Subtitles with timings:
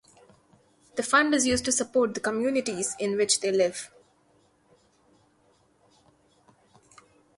[0.95, 3.91] The fund is used to support the communities in which they live.